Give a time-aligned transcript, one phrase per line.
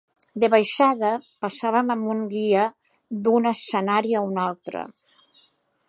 [0.43, 1.11] De baixada,
[1.45, 2.65] passaven amb un guia
[3.27, 4.85] d'un escenari a un altre.